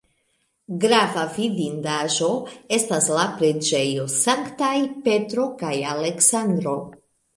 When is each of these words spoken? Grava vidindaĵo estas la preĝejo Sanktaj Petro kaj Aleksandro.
Grava 0.83 1.25
vidindaĵo 1.33 2.29
estas 2.77 3.09
la 3.17 3.25
preĝejo 3.41 4.07
Sanktaj 4.15 4.73
Petro 5.07 5.49
kaj 5.61 5.75
Aleksandro. 5.95 6.75